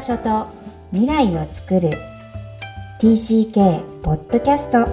[0.00, 0.46] 場所と
[0.92, 1.90] 未来を作る。
[3.00, 4.86] TCK ポッドキャスト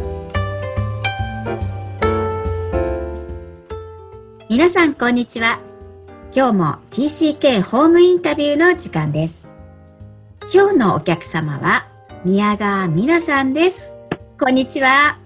[4.49, 5.61] 皆さんこんにちは。
[6.35, 9.49] 今日も TCK ホームインタビューの時間です。
[10.53, 11.87] 今日のお客様は
[12.25, 13.93] 宮川美奈さんです。
[14.37, 15.17] こんにちは。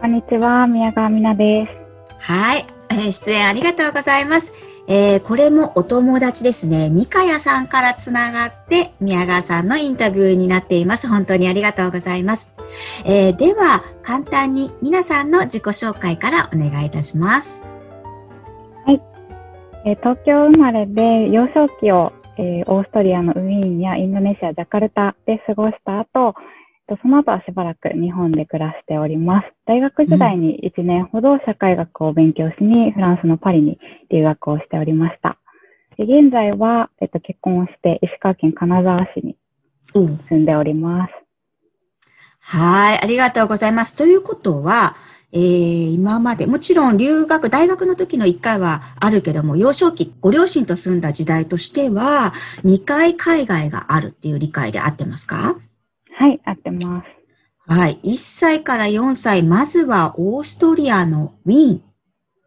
[0.00, 1.72] こんにちは宮川美奈です。
[2.20, 4.52] はい、えー、出演ありがとうございます
[4.90, 6.88] えー、これもお友達ですね。
[6.88, 11.06] ニカヤさんからつながって、宮川さんのインタビューになっています。
[11.06, 12.54] 本当にありがとうございます。
[13.04, 17.62] えー、では、簡単に皆さんの自己紹介からお願いいたします。
[18.86, 19.02] はい。
[19.84, 26.34] えー、東京生まれで幼少期を、え、オーストリアのウィーンやインドネシア、ジャカルタで過ごした後、
[27.02, 29.48] その後はしばらく日本で暮らしております。
[29.66, 33.78] 大学時代に1年ほど社会学を勉強しにフランスのパリに
[34.10, 35.38] 留学をしておりました。
[35.98, 39.36] で現在は、えっと、結婚をして石川県金沢市に
[39.92, 41.12] 住んでおります。
[42.40, 43.94] はい、ありがとうございます。
[43.94, 44.94] ということは、
[45.32, 52.32] えー、今まで、もちろん留学、大学の時の1回はあるけども、幼少期、ご両親と住んだ時代としては、
[52.64, 55.58] 2回海外があるっていう理解で合ってますか？
[56.20, 57.72] はい、合ってます。
[57.72, 57.98] はい。
[58.02, 61.82] 1歳から4歳、まずはオーストリアのウィーン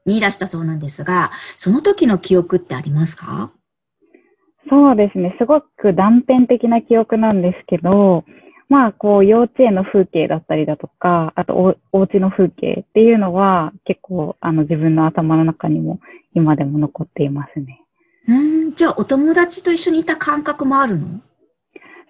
[0.05, 3.53] にいらしたそうなんですが、その時の記憶ってありますか？
[4.69, 5.36] そうですね。
[5.39, 8.25] すごく断片的な記憶なんですけど、
[8.67, 16.00] まあ、こう、幼稚園の風景だったりだとか、あとお、お家の風景っていうのは、結構、あの、自分の頭の中にも、
[16.33, 17.81] 今でも残っていますね。
[18.28, 18.33] う
[18.69, 21.22] ん、じゃあ、お友達と一緒にいた感覚もあるの？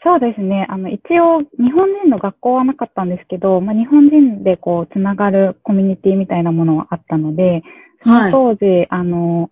[0.04, 0.66] そうですね。
[0.70, 7.62] あの、一応、日本人の学校はなかったんですけど、まあ、日本人でこう、つながるコミュニティみたいなものはあったので、
[8.04, 9.52] その当時、はい、あの、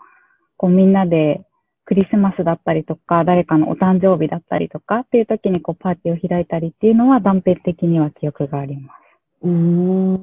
[0.58, 1.46] こう、みんなで
[1.86, 9.48] クリスマスだったりとか、誰かのお誕生日だったりとかっていう時にこう、パーティーを開いたりっていうのは断片的には記憶があります。
[9.48, 10.20] お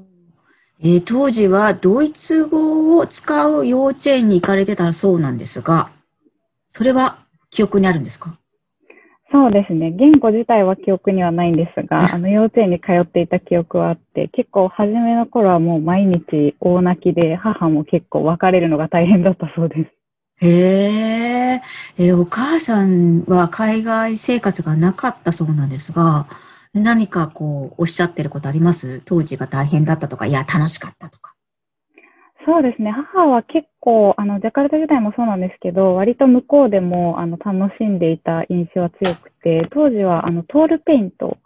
[0.82, 5.88] えー、当時はドイツ語を使う幼稚園に行かれてたそうなんですが、
[6.69, 7.19] それは
[7.50, 8.38] 記憶にあるんですか？
[9.36, 9.91] そうですね。
[9.91, 19.91] 言語自体は記憶にはないんですが、 あの、幼稚園に通っていた記憶はあって、結構初めの頃はもう毎日大泣きで、母も結構別れるのが大変だったそうです。
[20.47, 21.60] へ
[21.98, 26.26] え、お母さんは海外生活がなかったそうなんですが、
[26.72, 29.03] 何かこう、おっしゃってることあります？
[29.04, 31.35] 当時が大変だったとか、いや、楽しかったとか。
[32.47, 32.93] そうですね。
[32.93, 41.39] 母は結構、あの、ジャカルタ時代もそうなんですけど、割と向こうでも、あの、楽しんでいた印象は強くて、当時は、あの、トールペイント、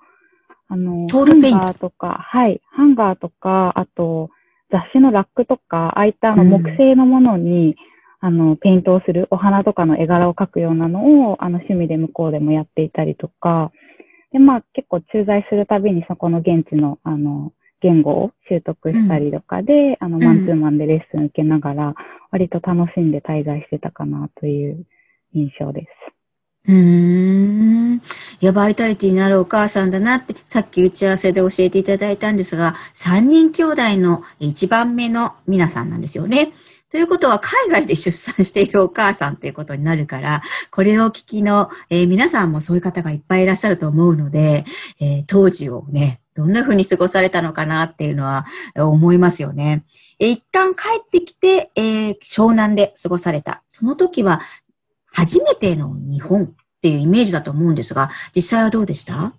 [0.68, 1.58] あの、トールペイント？
[1.58, 4.28] ハンガーとか、はい、ハンガーとか、あと、
[4.70, 7.74] 雑誌のラックとか、ああいったあの木製のものに、うん、
[8.20, 13.72] あの、ペイントをする、お花とかの絵柄を描くようなのを、あの、趣味で向こうでもやっていたりとか、
[14.32, 21.94] で、まあ、結構駐在するたびにそこの現地の、あの、言語を習得したりとかで、うん、あの、マンツーマンでレッスン受けながら、
[22.30, 24.84] 割と楽しんで滞在してたかなという
[25.34, 25.86] 印象です。
[26.68, 27.96] うーん。
[27.96, 28.00] い
[28.40, 36.52] や、バイタリティになるお母さんだなって、さっき打ち合わせで教えていただいたんですが、3人兄弟の一番目の皆さんなんですよね。
[36.90, 44.64] ということは、海外で出産しているお母さんということになるから、これを聞きの、えー、皆さんもそういう方がいっぱいいらっしゃると思うので、
[45.00, 48.46] えー、当時をね、どんな風に過ごされたのかなっていうのは
[48.76, 49.84] 思いますよね。
[50.18, 53.62] え、一旦帰ってきて、えー、湘南で過ごされた。
[53.66, 54.40] その時は、
[55.12, 56.48] 初めての日本っ
[56.80, 59.32] ていうイメージだと思うんですが、実際はどうでした？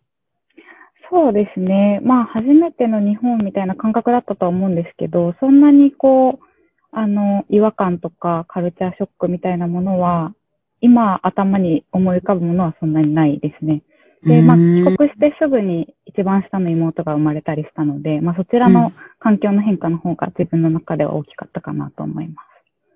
[1.09, 1.99] そうですね。
[2.03, 6.45] まあ、初めての日本みたいな感覚だったと思うんですけど、そんなにこう、
[6.91, 10.33] あの、違和感とかカルチャーショックみたいなものは、
[10.81, 13.81] 今頭に思い浮かぶものはそんなにないですね。
[14.23, 22.43] で、まあ、帰国してすぐに一番下の妹が生まれたりしたので、まあ、そちらの環境の変化の方が自分の中では大きかったかなと思いま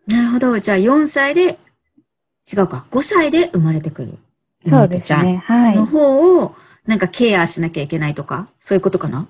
[0.08, 0.12] す。
[0.14, 0.60] なるほど。
[0.60, 1.58] じゃあ4歳で、
[2.52, 4.18] 違うか、5歳で生まれてくる。
[4.68, 5.42] そうですね。
[5.46, 5.76] はい。
[5.76, 6.56] の方を、
[6.86, 9.28] なんかケアしなきゃいけないとか、そういうことかな？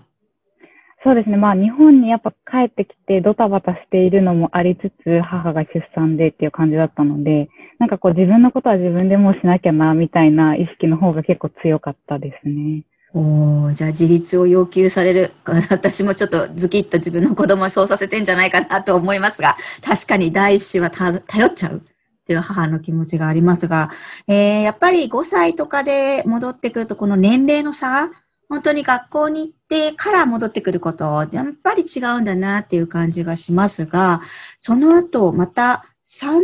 [1.03, 1.37] そうですね。
[1.37, 7.47] まあ日本にやっぱ帰ってきてドタバタしているのもありつつ、母が出産でっていう感じだったので、
[7.79, 12.83] なんかこう自分のことは自分でもしなきゃな、みたいな意識の方が結構強かったですね。
[13.13, 15.31] おじゃあ自立を要求される。
[15.69, 21.79] 私もちょっとズキッと自分の子供をそうさせてんじゃないかなと思いますが、確かに第一子は頼っちゃうっ
[22.25, 23.89] ていう母の気持ちがありますが、
[24.27, 28.09] えー、やっぱり5歳とかで戻ってくるとこの年齢の差
[28.49, 34.21] 本当に学校に行ってから戻ってくること、やっぱり違うんだなっていう感じがしますが、
[34.57, 36.43] その後また3年、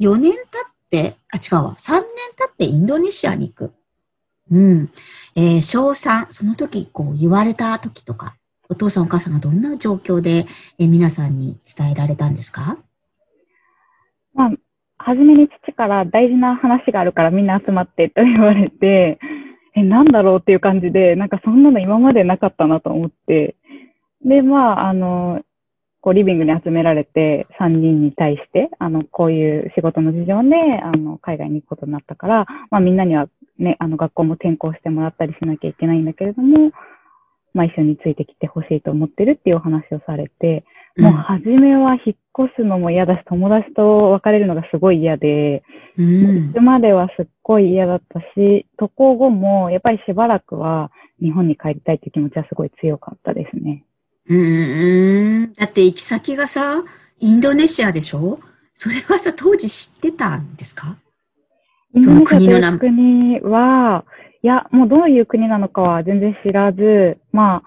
[0.00, 0.42] 4年経っ
[0.90, 2.02] て、あ、違うわ、3年
[2.36, 3.72] 経ってインドネシアに行く。
[4.50, 4.90] うん。
[5.36, 8.34] えー、小3、その時、こう、言われた時とか、
[8.68, 10.46] お父さんお母さんがどんな状況で、
[10.78, 12.78] えー、皆さんに伝えられたんですか？
[14.34, 14.50] まあ、
[14.98, 19.18] 初めに父から大事な話があるからみんな集まってと言われて、
[19.74, 23.56] え、なんだろうっていう感じで、なんかそんなの今までなかったなと思って、
[24.24, 25.42] で、まあ、あの、
[26.00, 36.72] こう、リビングに集められて、3人に対して、あの、こういう仕事の事情で、あの、海外に行くことになったから、まあ、みんなにはね、あの、学校も転校してもらったりしなきゃいけないんだけれども、
[37.52, 40.64] まあ、一緒についてきてほしいと思ってるっていうお話をされて、
[40.98, 45.62] もう初めは引っ越すのも嫌だし、友達と別れるのがすごい嫌で、
[45.96, 53.84] うん、いつまではすっごい嫌だったし、渡航後もやっぱりしばらくは日本に帰りたいっていう気持ちはすごい強かったですね。
[54.30, 54.36] う
[55.46, 55.52] ん。
[55.54, 56.84] だって行き先がさ、
[57.18, 58.38] インドネシアでしょ？
[58.72, 60.96] それはさ、当時知ってたんですか？
[62.00, 62.78] その国の名前。
[62.78, 64.04] 国は、
[64.42, 67.62] いや、もうどういう国なのかは全然知らず、まあ、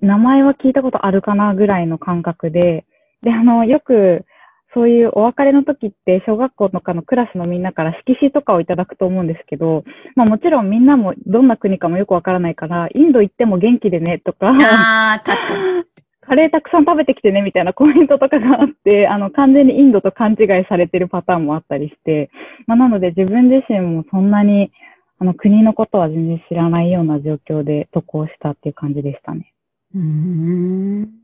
[0.00, 2.84] 名前は聞いたことあるかなぐらいの感覚で、
[3.22, 4.26] で、あの、よく、
[4.74, 9.84] そういうお別れの時って小学校とかのクラスのみんなから色紙とかをいただくと思うんですけど、
[10.16, 15.84] まあもちろんみんなもどんな国かもよくわからないから、インド行っても元気でねとか、ああ、確かに。
[16.24, 22.30] カレーたくさん食べてきてねみたいなコメントとかがあって、 あの完全にインドと勘違いされてるパターンもあったりして、
[22.66, 24.70] まあなので自分自身もそんなに
[25.18, 29.52] あの国のことは全然知らないような状況で渡航したっていう感じでしたね。
[29.94, 31.21] うん。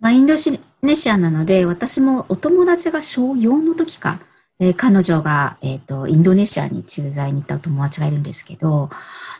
[0.00, 0.34] まあ、インド
[0.82, 4.18] ネシアなので、私もお友達が小4の時か、
[4.58, 8.90] えー、彼女が、え、ー、と、インドネシアに駐在に行ったお友達がいるんですけど、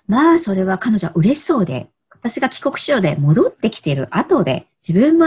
[0.06, 5.26] まあ、それは彼女は嬉しそうで、私が帰国子女で戻ってきてる後で、自分も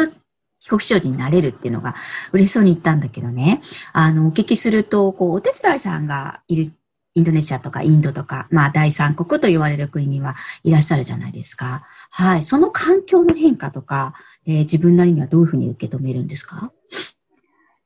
[0.59, 1.95] 帰国子女になれるっていうのが
[2.31, 3.61] 嬉しそうに言ったんだけどね、
[3.91, 6.71] あの、お聞きすると、こう、お手伝いさんがいる
[7.15, 11.83] インドネシアとかインドとか、まあ第三国と言われる国にはいらっしゃるじゃないですか。
[12.09, 12.43] はい。
[12.43, 14.13] その環境の変化とか、
[14.47, 16.71] えー、自分なりにはどういうふうに受け止めるんですか？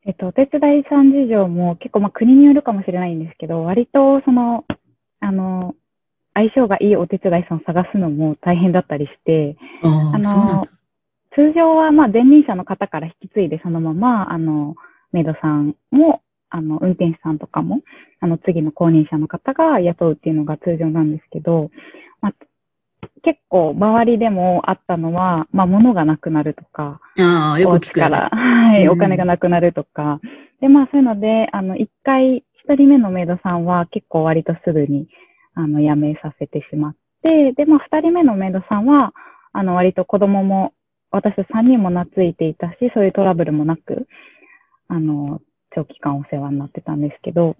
[0.05, 4.63] えっと、お手伝いさん事情も結構まあ国によるかもしれないんですけど、割とその、
[5.19, 5.75] あの、
[6.33, 10.65] 相性がいいお手伝いさんを探すのも大変だったりして、あの、
[11.35, 14.75] 通常はまあ前任者の方から引き継いでそのまま、あの、
[15.11, 17.81] メイドさんもあの、運転手さんとかも、
[18.19, 21.69] あの、次の後任者の方が雇うっていうのが通常なんですけど、
[22.21, 22.33] まあ、
[23.23, 30.19] 結構周りでもあったのは、まあ、物がなくなるとか、ああ、よく聞く、から、はい、お金がなくなるとか、
[30.61, 35.07] で、まあ、そういうので、あの、一回、一人目のメイドさんは結構割とすぐに、
[35.53, 39.13] あの、辞めさせてしまって、で、まあ、二人目のメイドさんは、
[39.53, 40.73] あの、割と子供も、
[41.09, 44.07] 私三人も懐いていたし、そういうトラブルもなく、
[44.89, 45.41] あの、
[45.75, 47.55] 長期間お世話になってたんですけど、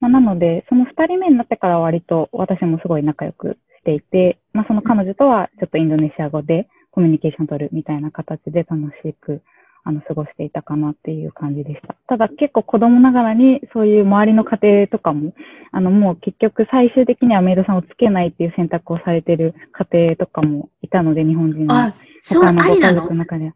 [0.00, 9.42] まあ、なので、その二人目になってから割と私もすごい仲良くしていて、まあ、その彼女とはちょっとインドネシア語でコミュニケーション取るみたいな形で楽しく
[9.84, 11.94] あの過ごしていたかなっていう感じでした。
[12.08, 15.32] ただ結構子供ながらにそういう周りの家庭とかも、
[15.70, 21.74] あのもう結局最終的にはメイドさんをつけないっていう選択をされてる家庭とかもいたので、日本人の
[22.20, 23.52] 他のご家族の中では。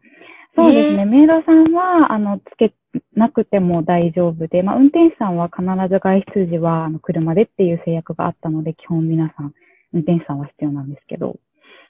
[0.57, 1.05] そうですね。
[1.05, 2.73] メイドさんは、あの、つけ
[3.15, 9.53] なくても大丈夫で、まあ、運転手さんは必ず外出時は、あの、車でっていう制約があったので、基本皆さん、
[9.93, 11.37] 運転手さんは必要なんですけど。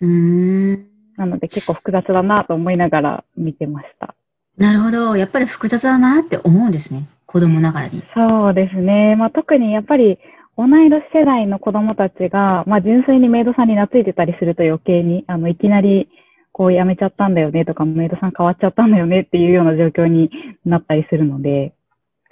[0.01, 0.91] うん。
[1.17, 4.15] なので結構複雑だなと思いながら見てました。
[4.57, 5.15] なるほど。
[5.17, 7.07] やっぱり複雑だなって思うんですね。
[7.25, 8.03] 子供ながらに。
[8.13, 9.15] そうですね。
[9.15, 10.19] まあ、特にやっぱり、
[10.57, 16.09] 同い年世代の子供たちが、まあ、純粋にメイドさんに懐いてたりすると余計に、あの、いきなり、
[16.51, 20.29] こう辞めちゃったんだよねとか、メイドさん変わっちゃったんだよねっていうような状況に
[20.65, 21.73] なったりするので、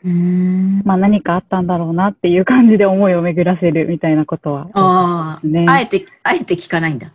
[0.03, 5.65] うんまあ何かあったんだろうなっていう感じで思いを巡らせるみたいなことは、ああ、ね。
[5.67, 7.11] あえて、あえて聞かないんだ。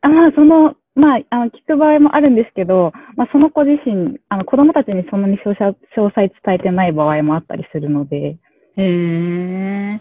[0.00, 5.76] あまあその、まあ、あの、聞く場合もあるんですけど、まあその子自身、あの子供たちにそんなに詳細
[6.16, 8.38] 伝えてない場合もあったりするので。
[8.76, 10.00] へえ。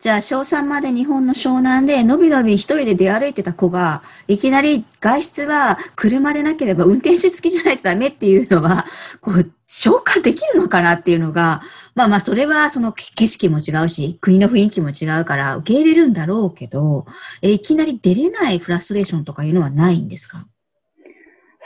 [0.00, 8.84] じゃあ、小3まで日本の湘南で、のびのび一人で出歩いてた子が、いきなり外出は車でなければ運転手付きじゃないとダメっていうのは、
[9.20, 11.62] こう、消化できるのかなっていうのが、
[11.96, 17.04] まあまあ、それはその景色も違うし、国の雰囲気も違うから受け入れるんだろうけど、
[17.42, 20.46] えいきなり出れないフラストレーションとかいうのはないんですか？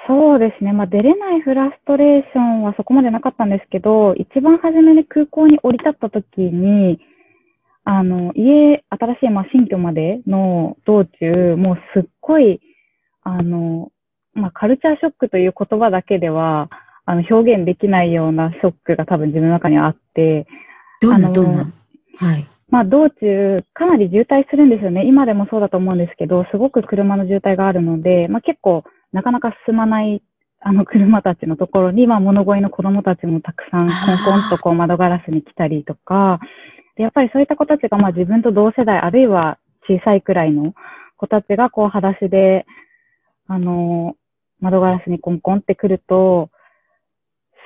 [0.09, 0.73] そうですね。
[0.73, 6.99] まあ、出れないフラストレーションはそこまでなかったんですけど、一番初めに空港に降り立った時に、
[7.85, 12.61] あの、家、新しい、まあ、新居までの道中、もうすっごい、
[13.23, 13.91] あの、
[14.35, 16.71] まあ、カルチャーショックという言葉だけでは、
[17.05, 20.47] あの、表現できないようなショックが多分自分の中にあって、
[21.01, 21.65] どんな、どんな？
[22.19, 22.47] はい。
[22.71, 25.05] まあ、道中、かなり渋滞するんですよね。
[25.07, 30.23] 今でもそうだと思うんですけど、すごく車の渋滞があるので、まあ、結構、なかなか進まない
[30.65, 33.93] あの車たちのところに、まあ、物乞いの子供たちもたくさんコンコ
[34.47, 36.39] ンとこう窓ガラスに来たりとか、
[36.97, 39.59] でやっぱりそういった子たちがまあ自分と同世代、あるいは
[39.89, 40.75] 小さいくらいの
[41.17, 42.67] 子たちがこう裸足で、
[43.47, 44.17] あの、
[44.61, 46.51] 窓ガラスにコンコンって来ると、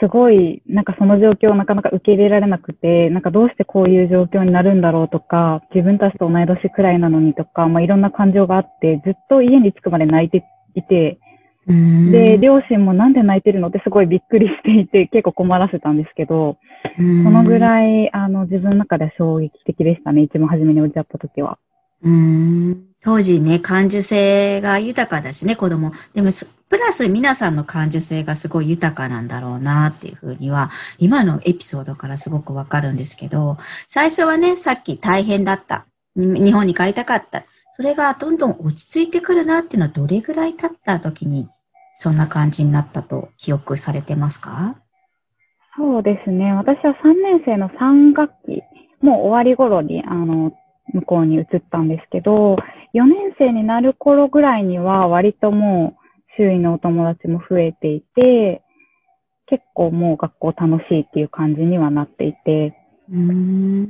[0.01, 11.19] すごい、なんかその状況をなかなか受け入れられなくて、なんかどうしてこういう状況になるんだろうとか、自分たちと同い年くらいなのにとか、まあいろんな感情があって、ずっと家に着くまで泣いていて、
[11.67, 16.59] で、両親もなんで泣いてるのってすごいびっくりしていて、 結構困らせたんですけど、
[16.97, 20.23] そのぐらい、あの、自分の中では衝撃的でしたね。
[20.23, 21.59] 一番初めに降りちゃった時は。
[22.03, 25.93] うん当時ね、感受性が豊かだしね、子供。
[26.13, 26.31] でも、
[26.69, 33.57] プラス皆さんの感受性がすごい豊かなんだろうなっていうふうには、今のエピソードからすごくわかるんですけど、
[33.87, 35.87] 最初はね、さっき大変だった。
[36.17, 37.45] 日本に帰りたかった。
[37.73, 41.49] それがどんどん落ち着いてくるなっていうのはどれぐらい経った時に
[41.99, 44.77] そんな感じになったと記憶されてますか？
[45.79, 46.53] そうですね。
[46.53, 48.63] 私は3年生の3学期、
[49.01, 50.53] もう終わり頃に、あの、
[50.93, 52.57] 向こうに移ったんですけど、
[52.95, 58.63] 4年生になる頃ぐらいには割ともう周囲のお友達も増えていて、
[59.47, 62.75] 結構もう学校楽しいっていう感じにはなっていて、
[63.11, 63.89] うん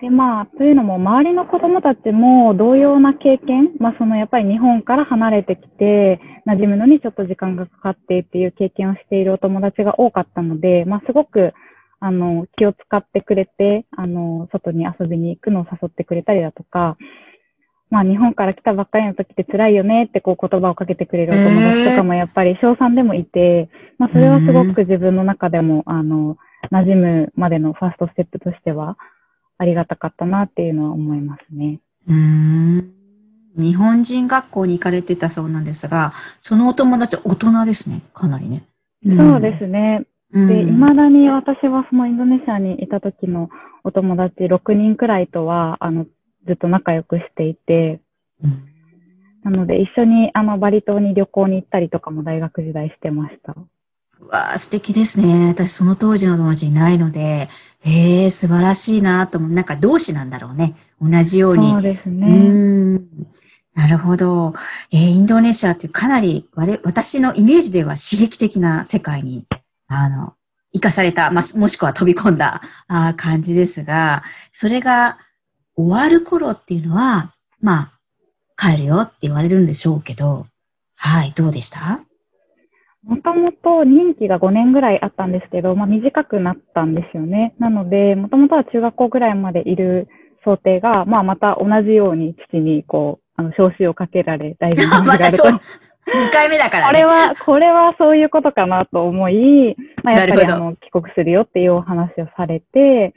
[0.00, 11.52] で、まあ、というのも、周りの子供たちも同様な経験、まあ、そのやっぱり日本から離れてきて、馴染むのにちょっと時間がかかってっていう経験をしているお友達が多かったので、まあ、すごく、
[11.98, 16.96] あの、気を使ってくれて、あの、外に遊びに行くのを誘ってくれたりだとか、
[17.90, 26.36] まあ、日本から来たばっかりの時って辛いよねってこう言葉をかけてくれるお友達とかもやっぱり小3でもいて、まあ、それはすごく自分の中でも、あの、
[26.70, 28.96] 馴染むまでのファーストステップとしては、
[29.58, 31.80] ありがたかったなっていうのは思いますね。
[32.08, 32.92] うん。
[33.56, 38.64] 日本人学校に行かれてたそうなんですが、そのお友達大人ですね、かなりね。
[39.16, 40.06] そうですね。
[40.32, 43.50] で、未だに私はそのインドネシアにいた時の
[43.82, 46.06] お友達6人くらいとは、あの、
[46.46, 48.00] ずっと仲良くしていて、
[48.42, 48.68] うん、
[49.42, 53.54] なので一緒にあのバリ島に旅行に行ったりとかも大学時代してました。
[54.20, 55.48] わあ、素敵ですね。
[55.48, 57.48] 私その当時の友達いないので、
[57.80, 59.50] へえ、素晴らしいなと思う。
[59.50, 60.74] なんか同志なんだろうね。
[61.00, 61.70] 同じように。
[61.70, 62.26] そうですね。
[62.26, 63.08] うん
[63.74, 64.54] なるほど。
[64.90, 66.48] えー、インドネシアってかなり
[66.82, 69.46] 私のイメージでは刺激的な世界に、
[69.86, 70.34] あの、
[70.74, 75.18] 生かされた、まあ、もしくは飛び込んだあ感じですが、それが
[75.76, 77.92] 終わる頃っていうのは、まあ、
[78.56, 80.48] 帰るよって言われるんでしょうけど、
[80.96, 82.00] はい、どうでした？
[83.08, 87.54] もともと任期が5年ぐらいあったんですけど、まあ短くなったんですよね。
[87.58, 90.08] なので、もともとは中学校ぐらいまでいる
[90.44, 103.14] 想定が、まあまた同じように父にこう、あの、招集をかけられ、大事に また2回目だから、ね、これは、これはそういうことかなと思い、まあやっぱりあの、帰国するよっていうお話をされて、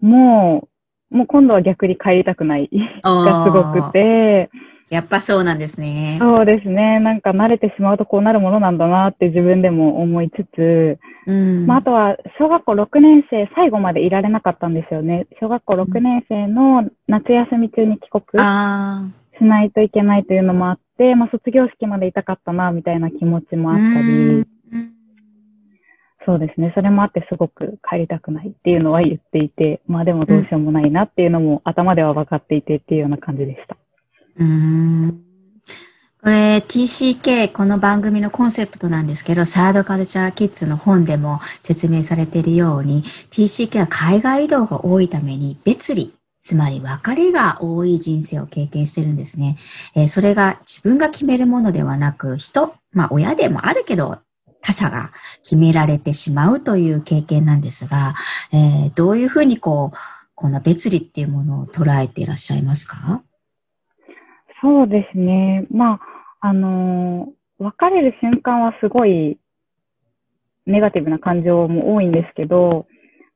[0.00, 0.68] もう、
[1.10, 2.70] もう今度は逆に帰りたくない。
[3.02, 4.50] がすごくて、
[4.90, 6.16] やっぱそうなんですね。
[6.18, 6.98] そうですね。
[7.00, 15.26] なんか慣れてしまうとこうなるものなんだなって自分でも思いつつ、うん、まあ、あとは小学校6年生最後までいられなかったんですよね。
[15.40, 18.24] 小学校6年生の夏休み中に帰国
[19.38, 24.46] しないといけないというのもあって、まあ、卒業式までいたかったなみたいな気持ちもあったり、
[26.26, 26.72] そうですね。
[26.74, 33.76] それもあってすごく帰りたくないっていうのは言っていて、まあでもどうしようもないなっていうのも頭では分かっていてっていうような感じでした。
[34.38, 35.22] うん。
[36.20, 46.08] これ TCK この番組のコンセプトなんですけど、サードカルチャーキッズの本でも説明されているように、TCK は海外移動が多いために別離、
[46.40, 49.56] つまり別れが多い人生を経験してるんですね。
[49.94, 54.18] えー、それが自分が決めるものではなく、人、まあ親でもあるけど、
[54.60, 55.10] 他者が
[55.42, 58.14] 決められてしまうという経験なんですが、
[58.52, 59.96] えー、どういうふうにこう、
[60.34, 63.22] この別離っていうものを捉えていらっしゃいますか？
[64.62, 65.66] そうですね。
[65.70, 65.94] ま
[66.40, 69.38] あ、あのー、別れる瞬間はすごい
[70.66, 72.86] ネガティブな感情も多いんですけど、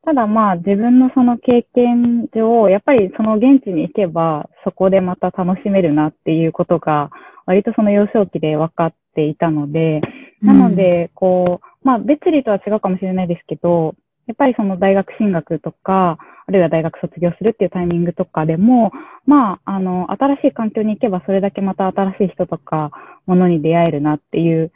[0.04, 7.10] ただまあ自分のその経験上、やっぱりその現地に行けばそこでまた楽しめるなっていうことが
[7.46, 10.00] 割とその幼少期で分かっていたので、
[10.42, 13.94] なので、こう、まあ別離とは違うかもしれないですけど、
[14.26, 18.92] やっぱりその大学進学とか、あるいは大学卒業するっていうタイミングとかでも、
[19.26, 22.90] まあ、あの、新しい環境に行けばそれだけまた新しい人とか、
[23.26, 24.72] ものに出会えるなっていう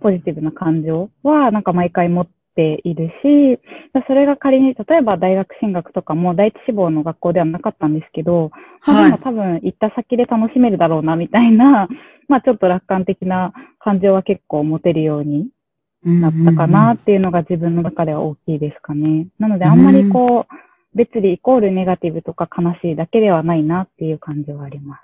[0.00, 3.60] ポジティブな感情は、なんか毎回持っっているし、
[4.08, 8.50] それが仮に、例えば大学進学とかも第一志望の学校ではなかったんですけど、
[8.86, 11.88] まあ、でも多分行った先で楽しめるだろうな、みたいな、
[12.28, 15.48] まあちょっと楽観的な感情は結構持てるように
[16.04, 19.26] なったかなっていうのが自分の中では大きいですかね。
[19.38, 25.00] なのであんまりこう、別にイコールネガティブとか悲しいだけではないなっていう感じはあります。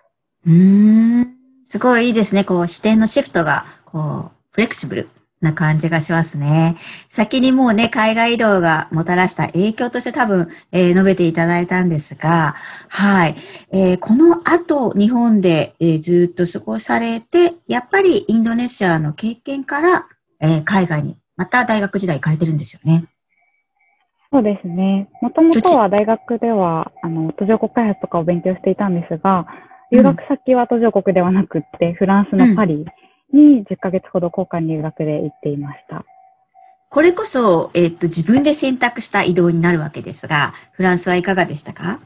[0.47, 1.37] うん。
[1.67, 2.45] すごいいいですね。
[2.45, 5.09] こう視点のシフトが、こう、フレキシブル
[5.43, 6.77] な感じがしますね。
[7.09, 12.55] 先にもうね、海外移動がもたらした影響として多分、えー、述べていただいたんですが、
[12.89, 13.35] はい。
[13.73, 20.07] えー、この後、日本で、えー、ずっと過ごされて、やっぱりインドネシアの経験から、
[20.41, 23.05] えー、海外に、また大学時代行かれてるんですよね。
[24.33, 25.11] そうですね。
[25.21, 29.47] もともとは大学では、あの、途上国開発とかを勉強していたんですが、
[29.91, 32.87] 留学先は途上国ではなくって、うん、フランスのパリ
[33.33, 36.05] に10ヶ月ほど交換留学で行っていました。
[36.89, 42.01] これこそ、えっ、と、自分で選択した移動になるわけですが、フランスはいかがでしたか？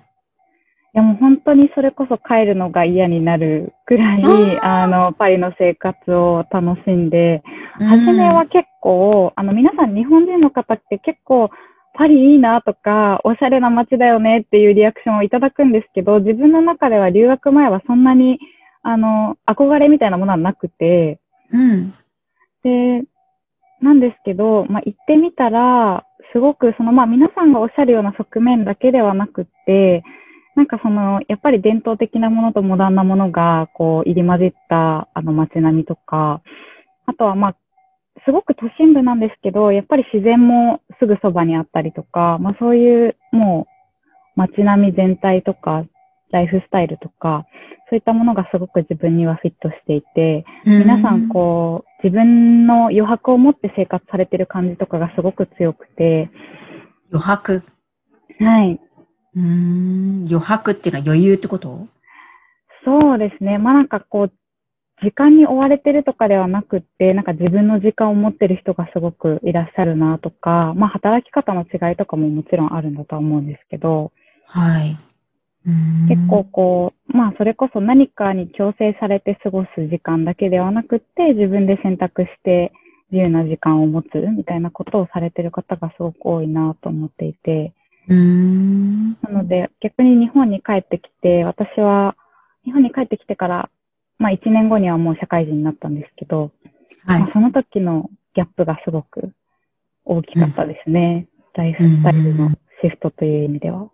[0.95, 7.43] いやもう本当にそれこそ帰るのが嫌になるくらい、あの、パリの生活を楽しんで、
[7.79, 11.51] 初めは結構、あの、皆さん日本人の方って結構、
[11.93, 18.39] パリいいなとか、おしゃれな街だよねっていうリアクションをいただくんですけど、自分の中では留学前はそんなに、
[18.87, 21.19] あの、憧れみたいなものはなくて、
[21.51, 21.91] うん。
[22.63, 23.05] で、
[23.83, 30.05] なんですけど、まあ、行ってみたら、すごくその、まあ、皆さんがおっしゃるような側面だけではなくって、
[30.55, 36.41] なんかその、やっぱり伝統的なものとモダンなものが、こう、入り混じった、あの、街並みとか、
[37.07, 37.57] あとはまあ、
[38.25, 43.67] すごく都心部なんですけど、やっぱり自然もすぐそばにあったりとか、まあそういう、も
[44.37, 45.85] う、街並み全体とか、
[46.31, 47.47] ライフスタイルとか、
[47.89, 56.29] そういったものがすごく自分にはフィットしていて、皆さんこう、自分の余白を持って生活されてる感じとかがすごく強くて。
[57.13, 57.63] 余白？
[58.41, 58.81] はい。
[59.37, 61.87] うん、余白っていうのは余裕ってこと？
[62.85, 63.59] そうですね。
[63.59, 64.33] まあなんかこう、
[65.03, 74.11] 時間に追われてるとかではなくって、なんか自分の時間を持ってる人がすごくいらっしゃるなとか、まあ働き方の違いとかももちろんあるんだとは思うんですけど、
[74.47, 74.97] はい。
[76.09, 82.73] 結構こう、まあそれこそ何かに強制されて過ごす時間だけではなくって、自分で選択して
[83.11, 87.73] 自由な時間を持つみたいなことをされてる方がすごく多いなと思っていて、
[88.09, 89.13] うん。
[89.23, 92.17] なので、逆に日本に帰ってきて、私は、
[92.65, 93.71] 日本に帰ってきてから、
[94.19, 96.53] まあ1年後にはもう社会人になったんですけど、
[97.07, 99.33] はい、まあ、その時のギャップがすごく
[100.05, 101.27] 大きかったですね。
[101.57, 102.51] うん、ライフスタイルの
[102.83, 103.89] シフトという意味では。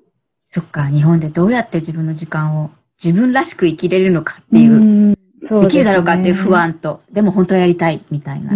[0.46, 2.70] そっか、日本でどうやって自分の時間を
[3.02, 8.50] 自分らしく生きれるのかっていう、うできるだろうかっていう不安と、でも本当はやりたいみたいな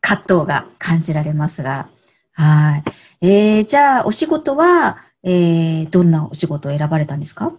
[0.00, 1.88] 葛藤が感じられますが、
[2.34, 3.26] はい。
[3.26, 7.52] えー、じゃあ、お仕事は、えー、どんなお仕事を選ばれたんですか？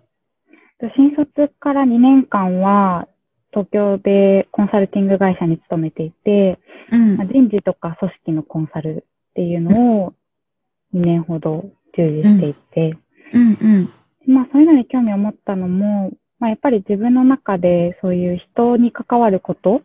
[0.96, 3.08] 新卒から2年間は、
[3.52, 6.60] 東京でコンサルティング会社に勤めていて、
[6.92, 10.14] うん、人事とか組織のコンサルっていうのを
[10.96, 12.98] 2年ほど従事していて、
[13.34, 14.34] うんうん。
[14.34, 19.82] まあそういうのに興味を持ったのも、まあやっぱり自分の中でそういう人に関わることっ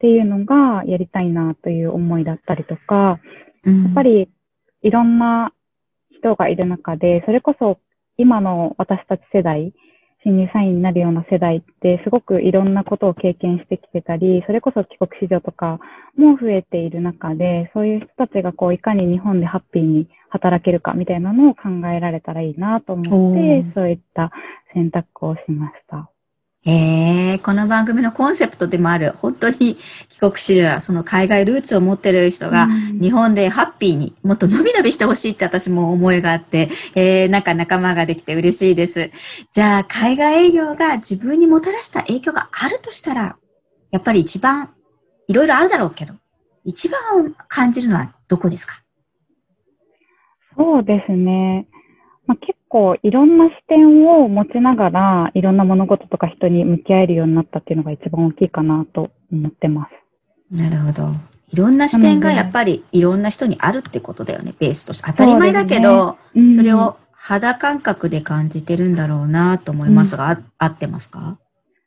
[0.00, 3.20] ていうのがやりたいなという思いだったりとか、
[3.64, 4.28] やっぱり
[4.82, 5.52] いろんな
[6.10, 7.78] 人がいる中で、それこそ
[8.16, 9.72] 今の私たち世代、
[10.24, 15.80] 新入社員になるような世代ってすごくいろんなことを経験してきてたり、それこそ帰国子女とか
[16.16, 24.30] も増えている中で、そういう人たちがこういかに日本でハッピーに働けるかみたいなのを考えられたらいいなと思って、そういった
[24.72, 26.08] 選択をしました。
[26.64, 29.74] へえ、この番組のコンセプトでもある、本当に
[30.08, 32.68] 帰国子女やその海外ルーツを持ってる人が、
[33.00, 39.10] 日本でハッピーにもっと伸び伸びしてほしいって私も思いがあって、えー、なんか仲間ができて嬉しいです。
[39.50, 43.36] じゃあ、海外営業が自分にもたらした影響があるとしたら、
[43.90, 44.70] やっぱり一番、
[45.26, 46.14] いろいろあるだろうけど、
[46.64, 48.80] 一番感じるのはどこですか？
[50.56, 51.66] そうですね。
[52.26, 59.88] まあ、結構いろんな視点を持ちながら、いろんな物事とか人に向き合えるようになったっていうのが一番大きいかなと思ってま
[60.50, 60.58] す。
[60.58, 61.08] なるほど。
[61.52, 65.10] いろんな視点がやっぱりいろんな人にあるってことだよね、ベースとして。
[65.10, 71.38] 当たり前だけど、そ、ねうん、それを肌感覚で感じてるんだろうなと思いますが、うん、合ってますか？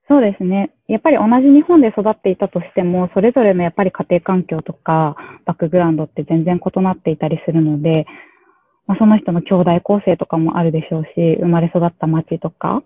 [0.08, 0.70] そうですね。
[0.88, 8.06] やっぱり同じ日本で育っていたとしても、それぞれのやっぱり家庭環境とかバックグラウンドって全然異なっていたりするので、
[8.88, 12.84] まあ、その人の兄弟構成とかもあるでしょうし、生まれ育った町とか、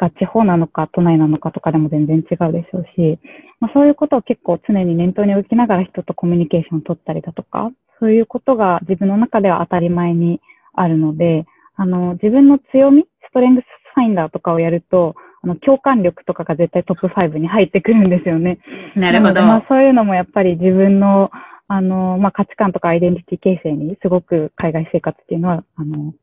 [0.00, 3.18] が地方なのか都内なのかとかでも全然違うでしょうし、
[3.60, 10.40] まあ、そういうことを結構常に念頭に置きながら人とコミュニケーションを取ったりだとか、そういうことが自分の中では当たり前に
[10.72, 11.44] あるので、
[11.76, 18.58] あの、自分の強み、ストレングスファインダーとかをやると、あの、共感力とかが絶対トップ5に入ってくるんですよね。
[18.94, 19.42] なるほど。
[19.42, 21.30] まあ、そういうのもやっぱり自分の、
[21.72, 26.14] あの、まあ、価値観とかアイデンティティ形成にすごく海外生活っていうのは、あの、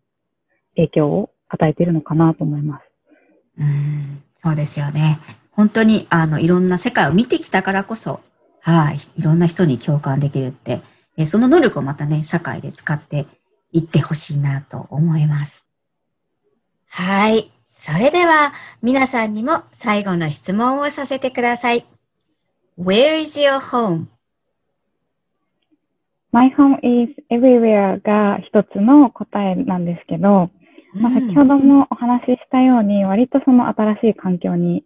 [0.75, 2.83] 影響を与えているのかなと思います。
[3.57, 5.19] うん、そうですよね。
[5.51, 8.19] 本当に、あの、いろんな世界を見てきたからこそ、
[8.60, 10.81] はい、いろんな人に共感できるって、
[11.15, 13.25] えその能力をまたね、社会で使って
[13.71, 15.63] いってほしいなと思います。
[16.89, 17.53] はい。
[17.65, 21.86] それでは、皆さんにも最後の質問をさせてください。
[22.77, 24.16] Where is your home?
[26.31, 30.49] home?My home is everywhere が一つの答えなんですけど、
[30.93, 34.83] まあ、先ほどもお話ししたように、割とその新しい環境に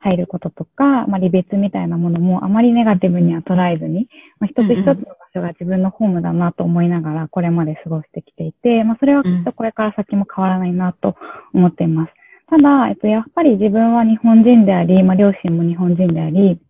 [0.00, 5.00] 入ることとか、まあ、離別みたいなものもあまりネガティブには捉えずに、まあ、一つ一つの場
[5.34, 11.16] 所が自分のホームだなと思いながら、これまで過ごしてきていて、まあ、それはきっとこれから先も変わらないなと
[11.52, 12.12] 思っています。
[12.48, 16.60] ただ、えっと、やっぱり自分は日本人であり、まあ、両親も日本人であり、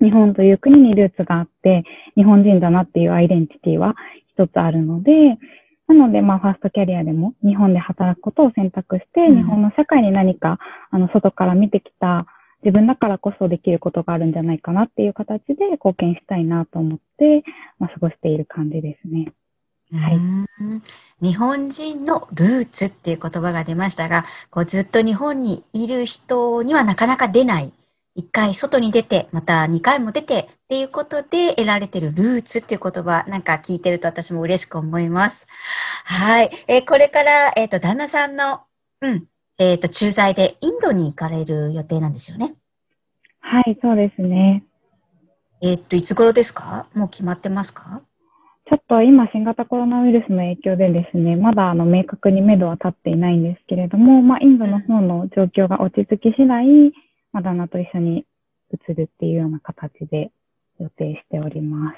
[0.00, 1.84] 日本という国にルーツがあって、
[2.16, 3.94] 日本人だなっていうアイデンティティは
[4.32, 5.12] 一つあるので、
[5.88, 10.58] なので、まあ、ファーストキャリアでも日本で働くことを選択して、うん、日本の社会に何か、
[10.90, 12.26] あの、外から見てきた
[12.62, 17.42] 自分だからこそできることがあるんじゃないかなっていう形で貢献したいなと思って、
[17.78, 19.32] まあ、過ごしている感じですね。
[19.92, 20.18] はい。
[21.22, 27.72] 日本人のルーツっていう言葉が出ましたが、こうずっと日本にいる人にはなかなか出ない
[28.18, 35.46] 一回外に出て、また二回も出てっていうことで得られてるルーツっていう言葉なんか聞いてると私も嬉しく思います。
[36.04, 36.50] はい。
[36.66, 38.62] えー、これから、えっ、ー、と、旦那さんの、
[39.02, 39.24] うん、
[39.58, 42.54] えっ、ー、と、駐在でインドに行かれる予定なんですよね？
[43.38, 44.64] はい、そうですね。
[45.60, 46.86] えっ、と、いつ頃ですか？
[46.94, 48.02] もう決まってますか？
[48.68, 56.66] ちょっと今、新型コロナウイルスの影響でですね、まだあの明確に目処は立っていないんですけれども、まあ、インドの方の状況が落ち着き次第、
[57.38, 58.26] まあ、旦那と一緒に
[58.72, 60.32] 移るっていうような形で
[60.80, 61.96] 予定しております。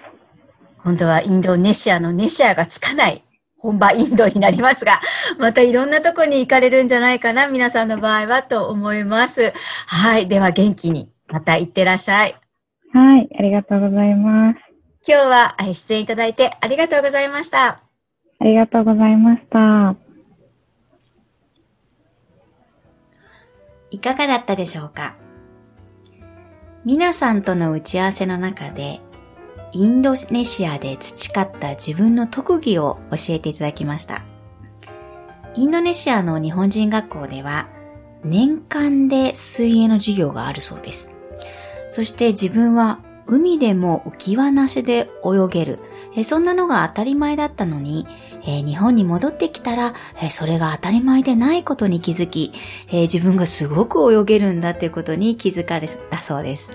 [0.83, 3.23] 今度はインドネシアのネシアがつかない
[3.57, 5.01] 本場インドになりますが、
[5.41, 9.55] またいろんなとこに行かれるんじゃないかな、皆さんの場合はと思います。
[9.87, 10.29] はい。
[10.29, 12.35] では元気にまた行ってらっしゃい。
[12.93, 13.29] はい。
[13.39, 14.59] ありがとうございます。
[15.09, 17.81] 今日は出演いただいてありがとうございました。
[18.41, 19.97] ありがとうございました。
[23.91, 25.20] いかがだったでしょうか？
[26.83, 29.01] 皆さんとの打ち合わせの中で、
[29.73, 34.23] インドネシアで培った自分の特技を教えていただきました。
[35.55, 37.69] インドネシアの日本人学校では、
[38.25, 41.13] 年間で水泳の授業があるそうです。
[41.89, 45.81] そして自分は海でも浮き輪なしで泳げる。
[46.17, 48.07] えそんなのが当たり前だったのに、
[48.45, 52.53] え日本に戻ってきたら、えそれが当たり前でないことに気づき、
[52.91, 56.73] え自分がすごく泳げるんだということに気づかれたそうです。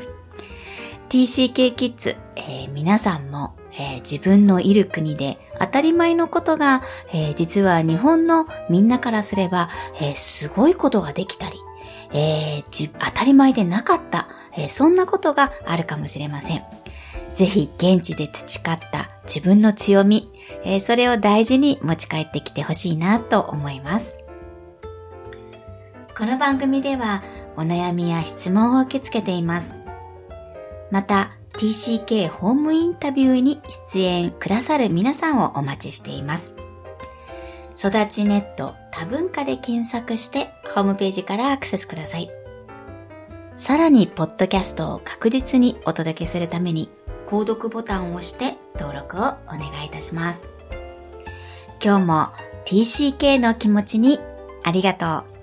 [1.10, 6.82] TCK キッズ、え、皆さんも、え、自分のいる国で当たり前のことが、
[7.14, 9.70] え、実は日本のみんなからすれば、
[10.02, 11.60] えすごいことができたり、
[12.14, 16.64] え当たり前でなかった、えそんなことがあるかもしれません。
[17.32, 20.32] ぜひ現地で培った自分の強み、
[20.64, 24.18] えー、それを大事に持ち帰ってきてほしいなと思います。
[26.18, 27.24] この番組では
[27.58, 29.78] お悩みや質問を受け付けています。
[30.92, 33.62] また TCK ホームインタビューに
[33.94, 36.56] 出演くださる皆さんをお待ちしています。
[37.78, 42.30] 育ちネット多文化で検索してホームページからアクセスください。
[43.56, 46.90] さらに、ポッドキャストを確実にお届けするために、
[47.28, 50.48] 購読ボタンを押して登録をお願いいたします。
[51.84, 52.28] 今日も
[52.66, 54.20] TCK の気持ちに
[54.64, 55.35] ありがとう。